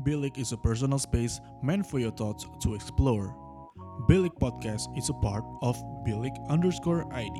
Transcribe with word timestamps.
Bilik 0.00 0.40
is 0.40 0.56
a 0.56 0.56
personal 0.56 0.96
space 0.96 1.44
meant 1.60 1.84
for 1.84 2.00
your 2.00 2.08
thoughts 2.16 2.48
to 2.64 2.72
explore. 2.72 3.36
Bilik 4.08 4.32
Podcast 4.40 4.88
is 4.96 5.12
a 5.12 5.16
part 5.20 5.44
of 5.60 5.76
Bilik 6.08 6.32
underscore 6.48 7.04
ID. 7.12 7.36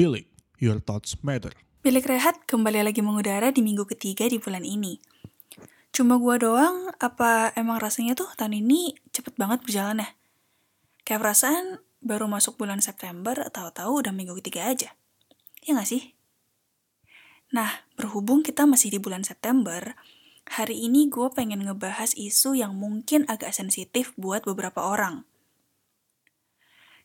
Bilik, 0.00 0.32
your 0.64 0.80
thoughts 0.80 1.12
matter. 1.20 1.52
Bilik 1.84 2.08
Rehat 2.08 2.48
kembali 2.48 2.88
lagi 2.88 3.04
mengudara 3.04 3.52
di 3.52 3.60
minggu 3.60 3.84
ketiga 3.84 4.24
di 4.32 4.40
bulan 4.40 4.64
ini. 4.64 4.96
Cuma 5.92 6.16
gua 6.16 6.40
doang, 6.40 6.88
apa 6.96 7.52
emang 7.52 7.76
rasanya 7.76 8.16
tuh 8.16 8.32
tahun 8.32 8.64
ini 8.64 8.96
cepet 9.12 9.36
banget 9.36 9.60
berjalan 9.60 10.08
ya? 10.08 10.19
Kayak 11.10 11.26
perasaan 11.26 11.82
baru 11.98 12.30
masuk 12.30 12.54
bulan 12.54 12.78
September, 12.78 13.34
tahu-tahu 13.34 13.98
udah 13.98 14.14
minggu 14.14 14.30
ketiga 14.38 14.70
aja. 14.70 14.94
Ya 15.66 15.74
nggak 15.74 15.90
sih? 15.90 16.14
Nah, 17.50 17.82
berhubung 17.98 18.46
kita 18.46 18.62
masih 18.62 18.94
di 18.94 19.02
bulan 19.02 19.26
September, 19.26 19.98
hari 20.46 20.86
ini 20.86 21.10
gue 21.10 21.26
pengen 21.34 21.66
ngebahas 21.66 22.14
isu 22.14 22.54
yang 22.54 22.78
mungkin 22.78 23.26
agak 23.26 23.50
sensitif 23.50 24.14
buat 24.14 24.46
beberapa 24.46 24.86
orang. 24.86 25.26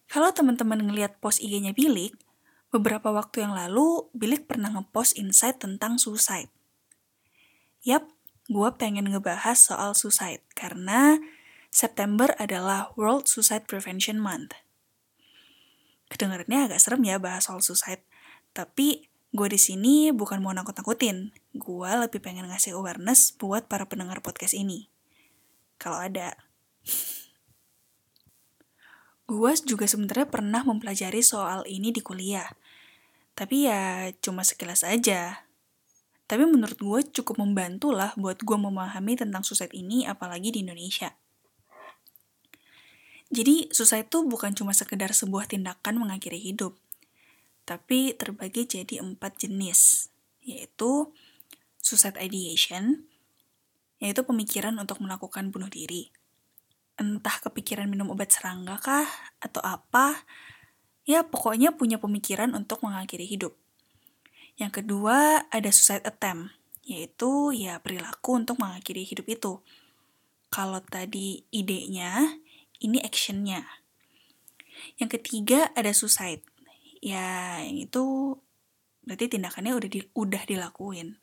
Kalau 0.06 0.30
teman-teman 0.38 0.86
ngeliat 0.86 1.18
post 1.18 1.42
IG-nya 1.42 1.74
Bilik, 1.74 2.14
beberapa 2.70 3.10
waktu 3.10 3.42
yang 3.42 3.58
lalu 3.58 4.06
Bilik 4.14 4.46
pernah 4.46 4.70
ngepost 4.70 5.18
insight 5.18 5.58
tentang 5.58 5.98
suicide. 5.98 6.54
Yap, 7.82 8.06
gue 8.54 8.70
pengen 8.78 9.10
ngebahas 9.10 9.58
soal 9.58 9.98
suicide 9.98 10.46
karena 10.54 11.18
September 11.76 12.32
adalah 12.40 12.96
World 12.96 13.28
Suicide 13.28 13.68
Prevention 13.68 14.16
Month. 14.16 14.56
Kedengarannya 16.08 16.72
agak 16.72 16.80
serem 16.80 17.04
ya 17.04 17.20
bahas 17.20 17.52
soal 17.52 17.60
suicide, 17.60 18.00
tapi 18.56 19.12
gue 19.36 19.48
di 19.52 19.60
sini 19.60 20.16
bukan 20.16 20.40
mau 20.40 20.56
nakut-nakutin. 20.56 21.36
Gue 21.52 21.92
lebih 21.92 22.24
pengen 22.24 22.48
ngasih 22.48 22.80
awareness 22.80 23.36
buat 23.36 23.68
para 23.68 23.84
pendengar 23.92 24.24
podcast 24.24 24.56
ini. 24.56 24.88
Kalau 25.76 26.00
ada. 26.00 26.40
Gue 29.28 29.52
juga 29.68 29.84
sebenarnya 29.84 30.32
pernah 30.32 30.64
mempelajari 30.64 31.20
soal 31.20 31.68
ini 31.68 31.92
di 31.92 32.00
kuliah. 32.00 32.56
Tapi 33.36 33.68
ya 33.68 34.16
cuma 34.24 34.48
sekilas 34.48 34.88
aja. 34.88 35.44
Tapi 36.24 36.48
menurut 36.48 36.80
gue 36.80 37.20
cukup 37.20 37.36
membantu 37.36 37.92
lah 37.92 38.16
buat 38.16 38.40
gue 38.40 38.56
memahami 38.56 39.20
tentang 39.20 39.44
suicide 39.44 39.76
ini 39.76 40.08
apalagi 40.08 40.56
di 40.56 40.64
Indonesia. 40.64 41.12
Jadi 43.34 43.74
suicide 43.74 44.06
itu 44.06 44.22
bukan 44.22 44.54
cuma 44.54 44.72
sekedar 44.72 45.10
sebuah 45.10 45.50
tindakan 45.50 45.98
mengakhiri 45.98 46.38
hidup, 46.38 46.78
tapi 47.66 48.14
terbagi 48.14 48.70
jadi 48.70 49.02
empat 49.02 49.42
jenis, 49.42 50.14
yaitu 50.46 51.10
suicide 51.82 52.22
ideation, 52.22 53.10
yaitu 53.98 54.22
pemikiran 54.22 54.78
untuk 54.78 55.02
melakukan 55.02 55.50
bunuh 55.50 55.70
diri. 55.70 56.14
Entah 56.96 57.42
kepikiran 57.42 57.90
minum 57.90 58.14
obat 58.14 58.30
serangga 58.30 58.78
kah, 58.78 59.10
atau 59.42 59.60
apa, 59.66 60.22
ya 61.04 61.26
pokoknya 61.26 61.74
punya 61.74 61.98
pemikiran 61.98 62.54
untuk 62.54 62.86
mengakhiri 62.86 63.26
hidup. 63.26 63.58
Yang 64.56 64.86
kedua 64.86 65.50
ada 65.50 65.70
suicide 65.74 66.06
attempt, 66.06 66.54
yaitu 66.86 67.52
ya 67.58 67.82
perilaku 67.82 68.38
untuk 68.38 68.62
mengakhiri 68.62 69.02
hidup 69.02 69.26
itu. 69.26 69.54
Kalau 70.54 70.80
tadi 70.86 71.44
idenya, 71.52 72.40
ini 72.86 73.02
actionnya. 73.02 73.66
Yang 75.02 75.20
ketiga 75.20 75.74
ada 75.74 75.90
suicide, 75.92 76.46
ya 77.02 77.60
yang 77.66 77.90
itu 77.90 78.38
berarti 79.06 79.26
tindakannya 79.38 79.74
udah 79.74 79.90
di, 79.90 80.00
udah 80.14 80.44
dilakuin. 80.46 81.18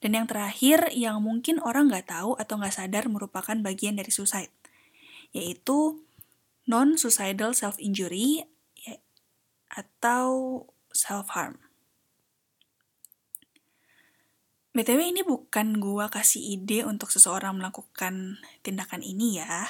Dan 0.00 0.16
yang 0.16 0.24
terakhir 0.24 0.88
yang 0.96 1.20
mungkin 1.20 1.60
orang 1.60 1.92
nggak 1.92 2.08
tahu 2.08 2.32
atau 2.40 2.56
nggak 2.56 2.72
sadar 2.72 3.04
merupakan 3.12 3.56
bagian 3.60 4.00
dari 4.00 4.08
suicide, 4.08 4.52
yaitu 5.36 6.00
non-suicidal 6.64 7.52
self-injury 7.52 8.48
ya, 8.80 8.96
atau 9.68 10.64
self-harm. 10.88 11.60
BTW 14.70 15.02
ini 15.02 15.26
bukan 15.26 15.82
gua 15.82 16.06
kasih 16.06 16.56
ide 16.56 16.86
untuk 16.86 17.10
seseorang 17.10 17.58
melakukan 17.58 18.38
tindakan 18.62 19.02
ini 19.02 19.42
ya. 19.42 19.66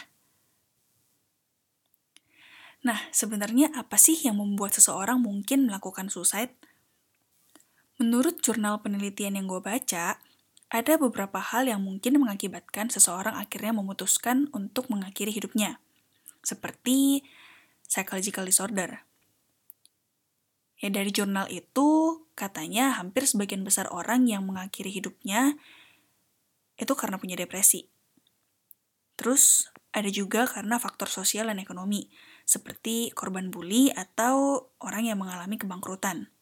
Nah, 2.80 2.96
sebenarnya 3.12 3.72
apa 3.76 4.00
sih 4.00 4.16
yang 4.16 4.40
membuat 4.40 4.72
seseorang 4.72 5.20
mungkin 5.20 5.68
melakukan 5.68 6.08
suicide? 6.08 6.56
Menurut 8.00 8.40
jurnal 8.40 8.80
penelitian 8.80 9.36
yang 9.36 9.44
gue 9.44 9.60
baca, 9.60 10.16
ada 10.70 10.92
beberapa 10.96 11.42
hal 11.42 11.68
yang 11.68 11.84
mungkin 11.84 12.16
mengakibatkan 12.16 12.88
seseorang 12.88 13.36
akhirnya 13.36 13.76
memutuskan 13.76 14.48
untuk 14.56 14.88
mengakhiri 14.88 15.28
hidupnya. 15.28 15.82
Seperti 16.40 17.26
psychological 17.84 18.48
disorder. 18.48 19.04
Ya 20.80 20.88
dari 20.88 21.12
jurnal 21.12 21.52
itu 21.52 22.22
katanya 22.32 22.96
hampir 22.96 23.28
sebagian 23.28 23.60
besar 23.60 23.92
orang 23.92 24.24
yang 24.24 24.48
mengakhiri 24.48 24.88
hidupnya 24.88 25.60
itu 26.80 26.92
karena 26.96 27.20
punya 27.20 27.36
depresi. 27.36 27.84
Terus 29.20 29.68
ada 29.92 30.08
juga 30.08 30.48
karena 30.48 30.80
faktor 30.80 31.12
sosial 31.12 31.52
dan 31.52 31.60
ekonomi, 31.60 32.08
seperti 32.50 33.14
korban 33.14 33.54
bully 33.54 33.94
atau 33.94 34.66
orang 34.82 35.06
yang 35.06 35.22
mengalami 35.22 35.54
kebangkrutan. 35.54 36.34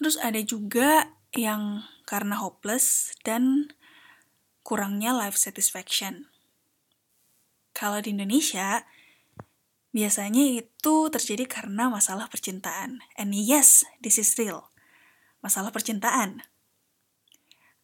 Terus 0.00 0.16
ada 0.16 0.40
juga 0.40 1.12
yang 1.36 1.84
karena 2.08 2.40
hopeless 2.40 3.12
dan 3.20 3.68
kurangnya 4.64 5.12
life 5.12 5.36
satisfaction. 5.36 6.32
Kalau 7.76 8.00
di 8.00 8.16
Indonesia, 8.16 8.88
Biasanya 9.92 10.64
itu 10.64 11.12
terjadi 11.12 11.44
karena 11.44 11.92
masalah 11.92 12.24
percintaan. 12.32 13.04
And 13.20 13.36
yes, 13.36 13.84
this 14.00 14.16
is 14.16 14.32
real. 14.40 14.72
Masalah 15.44 15.68
percintaan. 15.68 16.40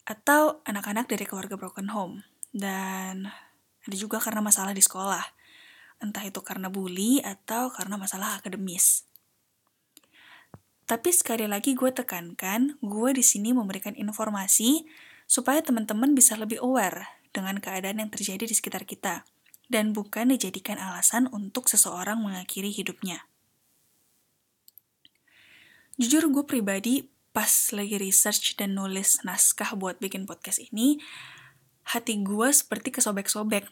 Atau 0.08 0.64
anak-anak 0.64 1.04
dari 1.04 1.28
keluarga 1.28 1.60
broken 1.60 1.92
home. 1.92 2.24
Dan 2.48 3.28
ada 3.84 3.96
juga 3.96 4.24
karena 4.24 4.40
masalah 4.40 4.72
di 4.72 4.80
sekolah. 4.80 5.20
Entah 5.98 6.22
itu 6.22 6.38
karena 6.42 6.70
bully 6.70 7.18
atau 7.22 7.70
karena 7.74 7.98
masalah 7.98 8.38
akademis. 8.38 9.08
Tapi 10.88 11.12
sekali 11.12 11.44
lagi 11.44 11.76
gue 11.76 11.92
tekankan, 11.92 12.80
gue 12.80 13.10
di 13.12 13.20
sini 13.20 13.52
memberikan 13.52 13.92
informasi 13.92 14.88
supaya 15.28 15.60
teman-teman 15.60 16.16
bisa 16.16 16.32
lebih 16.40 16.64
aware 16.64 17.20
dengan 17.28 17.60
keadaan 17.60 18.00
yang 18.00 18.08
terjadi 18.08 18.48
di 18.48 18.54
sekitar 18.56 18.88
kita 18.88 19.28
dan 19.68 19.92
bukan 19.92 20.32
dijadikan 20.32 20.80
alasan 20.80 21.28
untuk 21.28 21.68
seseorang 21.68 22.24
mengakhiri 22.24 22.72
hidupnya. 22.72 23.28
Jujur 26.00 26.24
gue 26.32 26.44
pribadi 26.48 27.04
pas 27.36 27.50
lagi 27.76 28.00
research 28.00 28.56
dan 28.56 28.72
nulis 28.72 29.20
naskah 29.28 29.76
buat 29.76 30.00
bikin 30.00 30.24
podcast 30.24 30.58
ini, 30.72 30.96
hati 31.84 32.16
gue 32.24 32.48
seperti 32.48 32.96
kesobek-sobek. 32.96 33.68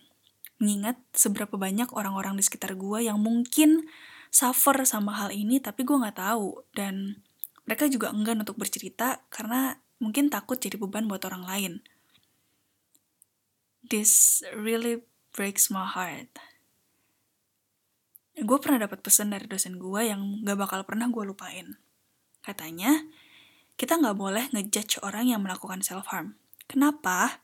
Mengingat 0.57 0.97
seberapa 1.13 1.55
banyak 1.61 1.93
orang-orang 1.93 2.37
di 2.37 2.45
sekitar 2.45 2.77
gue 2.77 3.05
yang 3.05 3.21
mungkin 3.21 3.85
suffer 4.33 4.85
sama 4.85 5.17
hal 5.17 5.33
ini 5.33 5.63
tapi 5.63 5.85
gue 5.87 5.97
gak 5.97 6.21
tahu 6.21 6.65
dan 6.77 7.25
mereka 7.67 7.89
juga 7.89 8.13
enggan 8.13 8.41
untuk 8.41 8.61
bercerita 8.61 9.25
karena 9.33 9.81
mungkin 9.99 10.29
takut 10.29 10.61
jadi 10.61 10.77
beban 10.77 11.09
buat 11.09 11.25
orang 11.25 11.45
lain. 11.45 11.73
This 13.87 14.43
really 14.55 15.03
breaks 15.35 15.71
my 15.71 15.87
heart. 15.87 16.31
Gue 18.37 18.59
pernah 18.61 18.85
dapat 18.85 19.01
pesan 19.01 19.33
dari 19.33 19.49
dosen 19.49 19.81
gue 19.81 20.01
yang 20.05 20.45
gak 20.45 20.59
bakal 20.61 20.81
pernah 20.85 21.09
gue 21.09 21.25
lupain. 21.25 21.81
Katanya, 22.45 23.09
kita 23.81 23.97
gak 23.97 24.17
boleh 24.17 24.53
ngejudge 24.53 25.01
orang 25.01 25.33
yang 25.33 25.41
melakukan 25.41 25.81
self-harm. 25.81 26.37
Kenapa? 26.69 27.41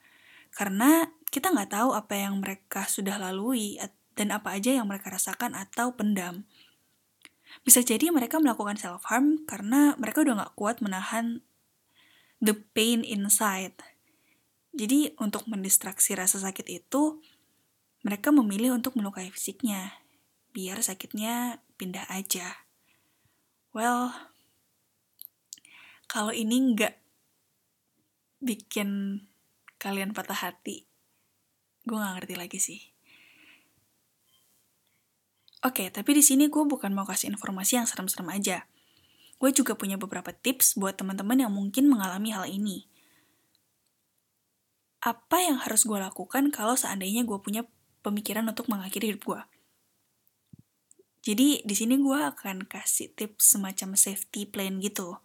Karena 0.52 1.08
kita 1.32 1.48
gak 1.48 1.72
tahu 1.72 1.96
apa 1.96 2.12
yang 2.12 2.44
mereka 2.44 2.84
sudah 2.84 3.16
lalui 3.16 3.80
dan 4.12 4.28
apa 4.36 4.52
aja 4.52 4.76
yang 4.76 4.84
mereka 4.84 5.08
rasakan 5.08 5.56
atau 5.56 5.96
pendam. 5.96 6.44
Bisa 7.64 7.80
jadi 7.80 8.12
mereka 8.12 8.36
melakukan 8.36 8.76
self-harm 8.76 9.48
karena 9.48 9.96
mereka 9.96 10.20
udah 10.20 10.44
gak 10.44 10.54
kuat 10.54 10.84
menahan 10.84 11.40
the 12.44 12.52
pain 12.76 13.00
inside. 13.00 13.80
Jadi 14.76 15.16
untuk 15.16 15.48
mendistraksi 15.48 16.12
rasa 16.12 16.36
sakit 16.36 16.68
itu, 16.68 17.24
mereka 18.04 18.28
memilih 18.28 18.76
untuk 18.76 18.92
melukai 18.98 19.32
fisiknya, 19.32 20.04
biar 20.52 20.84
sakitnya 20.84 21.64
pindah 21.80 22.08
aja. 22.12 22.66
Well, 23.72 24.12
kalau 26.12 26.32
ini 26.34 26.76
nggak 26.76 26.92
bikin 28.42 29.22
kalian 29.80 30.12
patah 30.12 30.36
hati, 30.36 30.91
gue 31.82 31.96
nggak 31.96 32.14
ngerti 32.22 32.34
lagi 32.38 32.58
sih. 32.58 32.80
Oke, 35.62 35.94
tapi 35.94 36.10
di 36.18 36.26
sini 36.26 36.50
gue 36.50 36.64
bukan 36.66 36.90
mau 36.90 37.06
kasih 37.06 37.30
informasi 37.30 37.78
yang 37.78 37.86
serem-serem 37.86 38.26
aja. 38.34 38.66
Gue 39.38 39.54
juga 39.54 39.78
punya 39.78 39.94
beberapa 39.94 40.34
tips 40.34 40.74
buat 40.74 40.98
teman-teman 40.98 41.38
yang 41.38 41.52
mungkin 41.54 41.86
mengalami 41.86 42.34
hal 42.34 42.50
ini. 42.50 42.90
Apa 45.02 45.42
yang 45.42 45.62
harus 45.62 45.86
gue 45.86 45.98
lakukan 45.98 46.50
kalau 46.50 46.74
seandainya 46.74 47.22
gue 47.22 47.38
punya 47.38 47.62
pemikiran 48.02 48.46
untuk 48.46 48.70
mengakhiri 48.70 49.14
hidup 49.14 49.22
gue? 49.22 49.42
Jadi 51.22 51.62
di 51.62 51.74
sini 51.78 51.94
gue 52.02 52.18
akan 52.18 52.66
kasih 52.66 53.14
tips 53.14 53.54
semacam 53.54 53.94
safety 53.94 54.42
plan 54.46 54.82
gitu. 54.82 55.22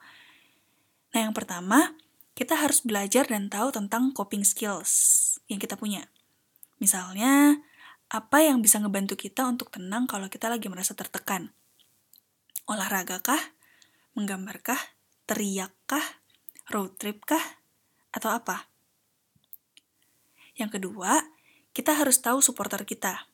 Nah 1.14 1.20
yang 1.26 1.34
pertama, 1.34 1.98
kita 2.38 2.54
harus 2.54 2.86
belajar 2.86 3.26
dan 3.26 3.50
tahu 3.50 3.74
tentang 3.74 4.14
coping 4.14 4.46
skills 4.46 4.94
yang 5.50 5.58
kita 5.58 5.74
punya. 5.74 6.06
Misalnya, 6.78 7.58
apa 8.08 8.40
yang 8.40 8.64
bisa 8.64 8.80
ngebantu 8.80 9.20
kita 9.20 9.44
untuk 9.44 9.74
tenang 9.74 10.08
kalau 10.08 10.32
kita 10.32 10.48
lagi 10.48 10.72
merasa 10.72 10.96
tertekan? 10.96 11.52
Olahraga 12.70 13.20
kah? 13.20 13.42
Menggambarkah? 14.16 14.80
Teriakkah? 15.28 16.24
Road 16.72 16.96
trip 16.96 17.26
kah? 17.28 17.42
Atau 18.16 18.32
apa? 18.32 18.72
Yang 20.58 20.80
kedua, 20.80 21.22
kita 21.76 21.94
harus 21.94 22.18
tahu 22.24 22.42
supporter 22.42 22.82
kita. 22.88 23.30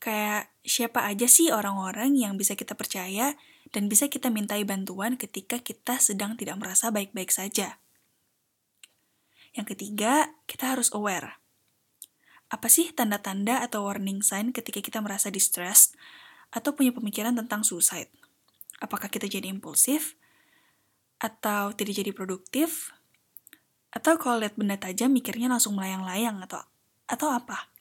Kayak 0.00 0.50
siapa 0.64 1.04
aja 1.06 1.26
sih 1.26 1.52
orang-orang 1.52 2.16
yang 2.16 2.34
bisa 2.40 2.56
kita 2.56 2.74
percaya 2.78 3.36
dan 3.70 3.86
bisa 3.86 4.06
kita 4.06 4.30
mintai 4.30 4.64
bantuan 4.64 5.20
ketika 5.20 5.60
kita 5.60 5.98
sedang 5.98 6.34
tidak 6.34 6.58
merasa 6.58 6.88
baik-baik 6.90 7.30
saja. 7.30 7.78
Yang 9.52 9.76
ketiga, 9.76 10.32
kita 10.48 10.72
harus 10.72 10.88
aware. 10.96 11.41
Apa 12.52 12.68
sih 12.68 12.92
tanda-tanda 12.92 13.64
atau 13.64 13.88
warning 13.88 14.20
sign 14.20 14.52
ketika 14.52 14.84
kita 14.84 15.00
merasa 15.00 15.32
distressed 15.32 15.96
atau 16.52 16.76
punya 16.76 16.92
pemikiran 16.92 17.32
tentang 17.32 17.64
suicide? 17.64 18.12
Apakah 18.84 19.08
kita 19.08 19.24
jadi 19.24 19.48
impulsif? 19.48 20.20
Atau 21.16 21.72
tidak 21.72 21.96
jadi 21.96 22.12
produktif? 22.12 22.92
Atau 23.88 24.20
kalau 24.20 24.44
lihat 24.44 24.60
benda 24.60 24.76
tajam 24.76 25.08
mikirnya 25.08 25.48
langsung 25.48 25.80
melayang-layang 25.80 26.44
atau 26.44 26.60
atau 27.08 27.32
apa? 27.32 27.72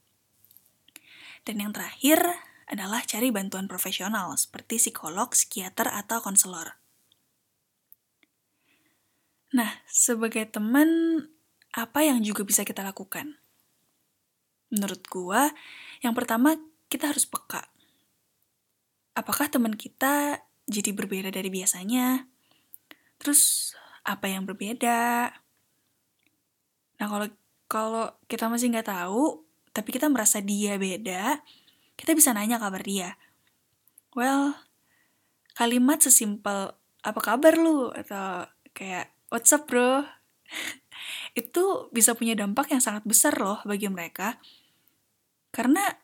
Dan 1.44 1.60
yang 1.60 1.76
terakhir 1.76 2.24
adalah 2.72 3.04
cari 3.04 3.28
bantuan 3.28 3.68
profesional 3.68 4.32
seperti 4.40 4.80
psikolog, 4.80 5.36
psikiater, 5.36 5.92
atau 5.92 6.24
konselor. 6.24 6.80
Nah, 9.52 9.84
sebagai 9.84 10.48
teman, 10.48 10.88
apa 11.76 12.08
yang 12.08 12.24
juga 12.24 12.48
bisa 12.48 12.64
kita 12.64 12.88
lakukan? 12.88 13.41
Menurut 14.72 15.04
gua, 15.12 15.52
yang 16.00 16.16
pertama 16.16 16.56
kita 16.88 17.12
harus 17.12 17.28
peka. 17.28 17.68
Apakah 19.14 19.52
teman 19.52 19.76
kita 19.76 20.40
jadi 20.68 20.96
berbeda 20.96 21.30
dari 21.30 21.52
biasanya. 21.52 22.28
Terus 23.20 23.74
apa 24.08 24.32
yang 24.32 24.48
berbeda? 24.48 25.30
Nah 26.98 27.08
kalau 27.08 27.28
kalau 27.68 28.06
kita 28.32 28.48
masih 28.48 28.72
nggak 28.72 28.88
tahu, 28.88 29.44
tapi 29.76 29.92
kita 29.92 30.08
merasa 30.08 30.40
dia 30.40 30.80
beda, 30.80 31.44
kita 32.00 32.16
bisa 32.16 32.32
nanya 32.32 32.60
kabar 32.60 32.84
dia. 32.84 33.16
Well, 34.16 34.56
kalimat 35.56 36.04
sesimpel 36.04 36.76
apa 37.02 37.20
kabar 37.20 37.58
lu 37.58 37.90
atau 37.92 38.46
kayak 38.78 39.10
what's 39.34 39.50
up 39.52 39.66
bro 39.66 40.06
itu 41.40 41.90
bisa 41.90 42.14
punya 42.14 42.38
dampak 42.38 42.70
yang 42.70 42.84
sangat 42.84 43.02
besar 43.08 43.34
loh 43.42 43.58
bagi 43.66 43.90
mereka 43.90 44.38
karena 45.52 46.00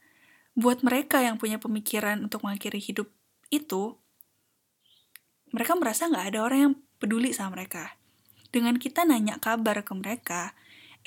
buat 0.53 0.83
mereka 0.83 1.23
yang 1.23 1.39
punya 1.39 1.59
pemikiran 1.59 2.23
untuk 2.23 2.44
mengakhiri 2.44 2.79
hidup 2.79 3.11
itu 3.51 3.95
mereka 5.51 5.79
merasa 5.79 6.11
nggak 6.11 6.35
ada 6.35 6.39
orang 6.44 6.59
yang 6.59 6.73
peduli 6.99 7.31
sama 7.31 7.59
mereka. 7.59 7.95
Dengan 8.51 8.75
kita 8.75 9.07
nanya 9.07 9.39
kabar 9.39 9.83
ke 9.83 9.94
mereka, 9.95 10.55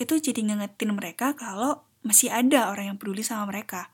itu 0.00 0.16
jadi 0.16 0.40
ngingetin 0.40 0.96
mereka 0.96 1.37
kalau 1.37 1.84
masih 2.00 2.32
ada 2.32 2.72
orang 2.72 2.94
yang 2.94 2.98
peduli 3.00 3.20
sama 3.20 3.50
mereka. 3.50 3.92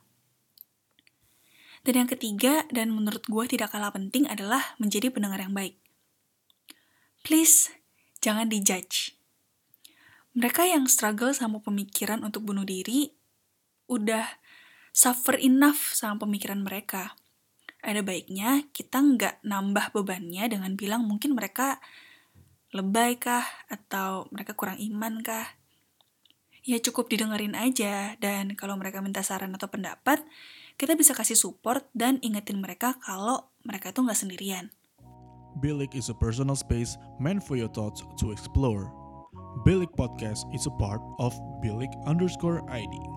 Dan 1.83 2.03
yang 2.03 2.09
ketiga, 2.11 2.67
dan 2.71 2.91
menurut 2.91 3.23
gue 3.27 3.45
tidak 3.47 3.71
kalah 3.71 3.91
penting 3.95 4.27
adalah 4.27 4.75
menjadi 4.75 5.07
pendengar 5.07 5.39
yang 5.39 5.55
baik. 5.55 5.79
Please, 7.23 7.71
jangan 8.19 8.51
dijudge. 8.51 9.15
Mereka 10.37 10.67
yang 10.67 10.85
struggle 10.85 11.33
sama 11.33 11.63
pemikiran 11.63 12.21
untuk 12.21 12.45
bunuh 12.45 12.67
diri, 12.67 13.16
udah 13.87 14.27
suffer 14.93 15.39
enough 15.39 15.95
sama 15.95 16.23
pemikiran 16.27 16.63
mereka 16.63 17.17
ada 17.87 18.01
baiknya 18.01 18.65
kita 18.73 18.99
nggak 18.99 19.35
nambah 19.45 19.93
bebannya 19.93 20.49
dengan 20.49 20.73
bilang 20.73 21.05
mungkin 21.05 21.37
mereka 21.37 21.77
lebay 22.75 23.15
kah 23.15 23.45
atau 23.71 24.27
mereka 24.33 24.57
kurang 24.57 24.81
iman 24.81 25.23
kah. 25.23 25.47
Ya 26.67 26.83
cukup 26.83 27.07
didengerin 27.07 27.55
aja 27.55 28.19
dan 28.19 28.59
kalau 28.59 28.75
mereka 28.75 28.99
minta 28.99 29.23
saran 29.23 29.55
atau 29.55 29.71
pendapat, 29.71 30.19
kita 30.75 30.99
bisa 30.99 31.15
kasih 31.15 31.39
support 31.39 31.87
dan 31.95 32.19
ingetin 32.19 32.59
mereka 32.59 32.99
kalau 32.99 33.47
mereka 33.63 33.95
itu 33.95 34.03
nggak 34.03 34.19
sendirian. 34.19 34.65
Bilik 35.63 35.95
is 35.95 36.11
a 36.11 36.17
personal 36.17 36.59
space 36.59 36.99
meant 37.23 37.39
for 37.39 37.55
your 37.55 37.71
thoughts 37.71 38.03
to 38.19 38.35
explore. 38.35 38.91
Bilik 39.63 39.89
Podcast 39.95 40.43
is 40.51 40.67
a 40.67 40.73
part 40.75 40.99
of 41.23 41.31
Bilik 41.63 41.89
underscore 42.03 42.61
ID. 42.67 43.16